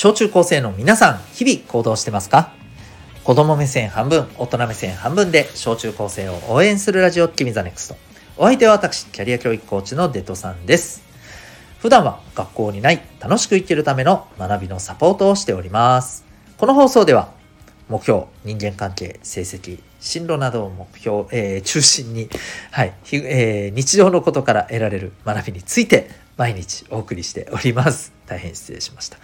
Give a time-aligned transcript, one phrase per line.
[0.00, 2.52] 小中高生の皆さん、日々行動してますか？
[3.24, 7.96] 子供目線半分、大人目線半分で小中高生を応援するラジオ、君ザネクスト。
[8.36, 11.02] お相手は私、キャリア教育コーチのデトさんです。
[11.80, 16.24] 普段は学校にない楽しく生きるための学びのサポートをしております。
[16.58, 17.32] この放送では
[17.88, 22.30] 目標、人間関係、成績、進路などを目標、えー、中心に、
[22.70, 28.12] はい、えー、日常のことから得られる学びについて毎日お送りしております。
[28.26, 29.18] 大変失礼しました。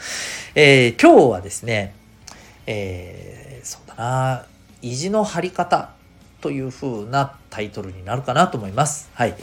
[0.57, 1.95] えー、今日はですね、
[2.67, 4.47] えー、そうだな、
[4.83, 5.91] 意地の張り方
[6.41, 9.11] という風なタイトルになるかなと思います。
[9.15, 9.31] はい。
[9.31, 9.37] うん、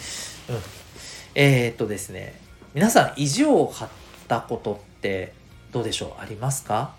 [1.34, 2.38] えー、っとですね、
[2.74, 3.90] 皆さん意地を張っ
[4.28, 5.34] たことって
[5.72, 6.22] どうでしょう？
[6.22, 6.94] ありますか？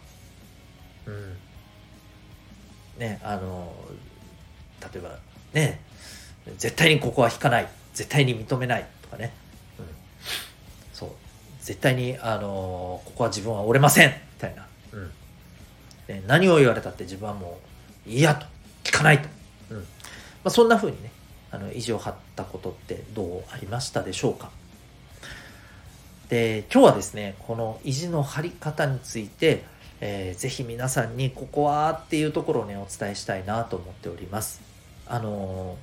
[1.04, 1.36] うん。
[2.98, 3.74] ね、あの、
[4.80, 5.18] 例えば
[5.52, 5.80] ね、
[6.56, 9.34] 絶対にここは引かない、絶対に認めないとかね、
[11.63, 15.10] 絶対に、あの、ここは自分は折れませんみたいな、うん、
[16.09, 17.59] ね、何を言われたって自分はも
[18.07, 18.46] う嫌と、
[18.85, 19.29] 聞かないと、
[19.71, 19.85] うんま
[20.45, 21.10] あ、そんな風にね、
[21.51, 24.51] あの意地を張ったことってどうありましたでしょうか
[26.30, 29.63] で今日はですねこの意地の張り方について
[30.04, 34.60] えー、ぜひ皆さんにここはっていうところをね、お伝えしたいなと思っております。
[35.07, 35.76] あの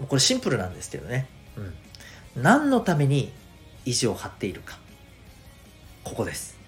[0.00, 1.26] ー、これシンプルなんですけどね。
[1.58, 2.42] うん。
[2.42, 3.30] 何のために
[3.84, 4.78] 意地を張っているか。
[6.04, 6.58] ここです。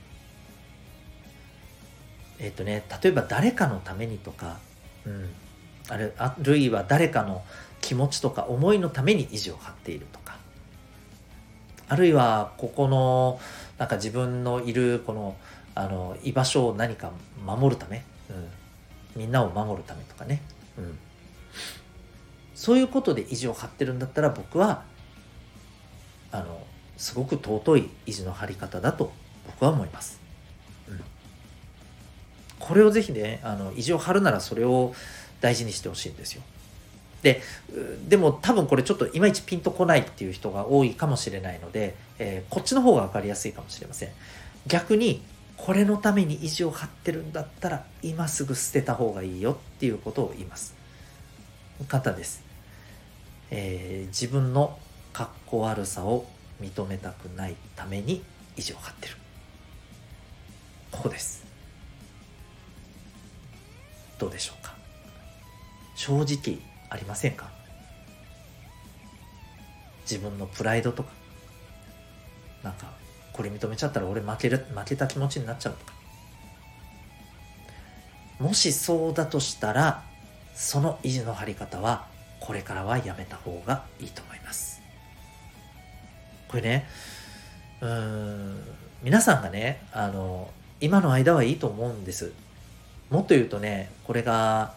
[2.39, 4.59] えっ、ー、とね、例えば誰かのためにとか、
[5.07, 5.31] うん。
[5.89, 7.45] あるあるいは誰かの
[7.81, 10.37] 気持ちとか思いのために意地を張っているとか。
[11.89, 13.39] あるいはここの
[13.79, 15.37] なんか自分のいるこの
[15.75, 17.11] あの居場所を何か
[17.45, 20.41] 守るため、うん、みんなを守るためとかね、
[20.79, 20.99] うん、
[22.55, 24.85] そういうことで意地を張ってるんだったら僕は
[26.31, 26.64] あの
[26.97, 29.13] すごく尊い意地の張り方だと
[29.47, 30.21] 僕は思います。
[30.89, 31.01] うん、
[32.59, 34.95] これをぜひねあの意地を張るならそれを
[35.41, 36.43] 大事にしてほしいんですよ。
[37.23, 37.41] で
[38.09, 44.11] でも多分これちょっといまいちピンとこないっていう人が多いかもしれないので、えー、こっちの方が分かりやすいかもしれません。
[44.67, 45.23] 逆に
[45.57, 50.75] これのために意地を張ってるんだったら今すぐ捨てた方がいいよっていうことを言います
[51.89, 52.43] 方です、
[53.51, 54.79] えー、自分の
[55.13, 56.27] かっこ悪さを
[56.65, 58.23] 認めたくないために
[58.57, 59.17] 意地を張ってる。
[60.91, 61.45] ここです。
[64.19, 64.75] どうでしょうか？
[65.97, 66.59] 正直
[66.89, 67.51] ありませんか？
[70.03, 71.11] 自分のプライドとか？
[72.63, 72.93] なんか
[73.33, 75.93] これ認めちゃったら俺負ける負けた気持ちになっちゃうとか？
[78.39, 80.03] もしそうだとしたら
[80.55, 82.07] その意地の張り方は
[82.41, 84.81] これからはやめた方がいいと思います。
[86.55, 86.87] これね
[87.81, 88.61] うん
[89.03, 90.51] 皆さんがねあの
[90.81, 92.33] 今の間はいいと思うんです
[93.11, 94.75] もっと言うとねこれが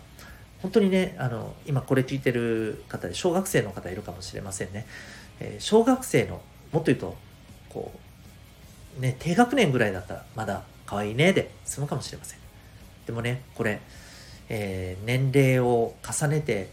[0.62, 4.88] 本当にねあの今これ聞いてる方で小学生の方いるかもしれませんね、
[5.40, 7.16] えー、小学生のもっと言うと
[7.70, 8.08] こう
[9.00, 12.40] ね、低学年ぐらいだったらまだ可愛いねで済むかもしれません。
[13.06, 13.80] でもね、これ、
[14.50, 16.70] えー、年齢を重ねて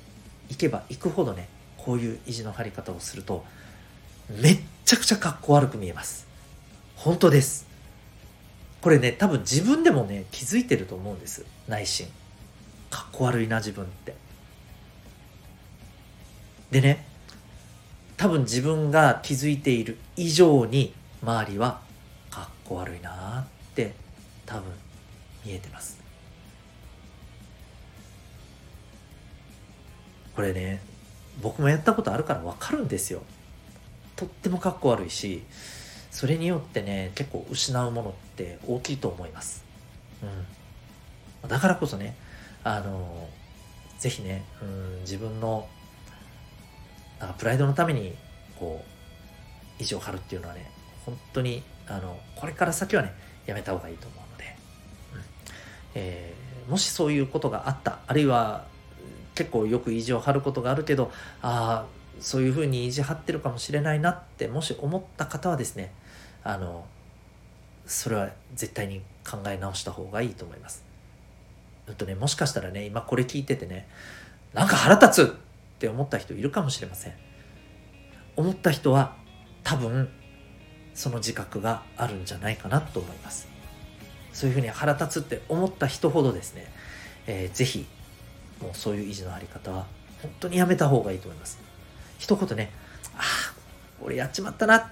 [0.49, 3.45] いけばいくほどね、こういう意地の張り方をすると、
[4.31, 6.27] めっちゃくちゃかっこ悪く見えます。
[6.97, 7.67] 本当です。
[8.81, 11.45] これね、多分自分でもね、気づいてると思うんです。
[11.69, 12.07] 内心。
[12.91, 14.15] かっこ悪いな、自分って。
[16.71, 17.07] でね、
[18.17, 21.81] 多分自分が気づいている以上に周りは
[22.31, 23.95] かっこ悪いなって
[24.47, 24.65] 多分
[25.45, 26.01] 見えてます
[30.35, 30.81] これね
[31.43, 33.23] 僕もやったことあるから分かるんですよ
[34.17, 35.43] とってもかっこ悪いし
[36.11, 39.65] それによってね結構失うものって大きいと思います。
[40.23, 41.49] うん。
[41.49, 42.17] だからこそね
[42.63, 43.29] あの
[43.99, 45.69] ぜひね、うん、自分の
[47.21, 48.15] なんプライドのために
[48.59, 48.85] こ
[49.79, 50.71] う意地を張るっていうのはね
[51.05, 53.13] 本当にあのこれから先はね
[53.47, 54.57] やめた方がいいと思うので、
[55.15, 55.21] うん。
[55.97, 58.67] えー、もしそういうことがあったあるいは
[59.35, 61.11] 結構よく意地を張ることがあるけど
[61.43, 65.93] ああそういうふうに意地張ってるかもしれないなってもし思った方はですね
[66.43, 66.87] あの
[67.87, 70.85] それは絶対に考え直した方がいいと思います。
[71.87, 73.87] うんとね、もしかしたらね今これ聞いててね
[74.55, 75.35] なんか腹立つっ
[75.79, 77.13] て思った人いるかもしれません。
[78.37, 79.17] 思った人は
[79.63, 80.09] 多分
[80.95, 83.49] その自覚があるんじゃないかなと思います
[84.33, 86.73] そういうふうに腹立つって思った人ほどですね、
[87.27, 87.87] えー、ぜひ
[88.61, 89.87] もうそういう意地のあり方は
[90.23, 91.59] 本当にやめた方がいいと思います
[92.25, 92.73] 一言ね
[93.17, 93.55] ああ
[94.03, 94.91] 俺やっちまったな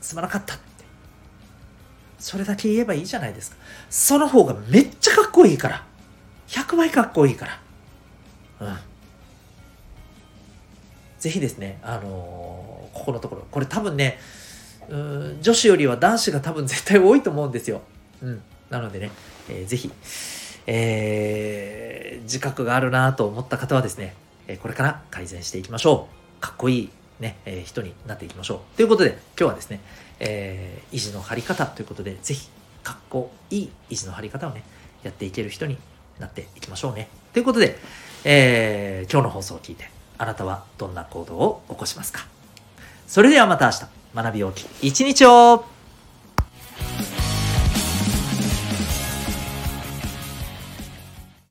[0.00, 0.68] すまなかったって
[2.18, 3.56] それだけ言えばいいじゃないですか。
[3.88, 5.84] その方がめっちゃかっこいいから。
[6.48, 7.60] 100倍かっこいいから。
[8.60, 8.76] うん。
[11.20, 14.18] ぜひですね、あのー、ここのところ、これ多分ね、
[14.88, 17.82] うん女子よりは男子が多分絶対多いと思うんですよ。
[18.22, 18.42] うん。
[18.68, 19.10] なのでね、
[19.48, 19.92] えー、ぜひ、
[20.66, 24.14] えー、自覚があるなと思った方はですね、
[24.48, 26.08] えこれから改善していきましょ
[26.38, 26.40] う。
[26.40, 26.90] かっこいい
[27.20, 28.76] ね、え、人になっていきましょう。
[28.76, 29.80] ということで、今日はですね、
[30.20, 32.48] えー、意地の張り方ということで、ぜひ、
[32.82, 34.64] かっこいい意地の張り方をね、
[35.02, 35.76] やっていける人に
[36.18, 37.08] なっていきましょうね。
[37.34, 37.78] ということで、
[38.24, 42.26] えー、今日の放送を聞いて、あなたはどんな行動を起こしますか？
[43.06, 45.64] それではまた明日、学び大きい一日を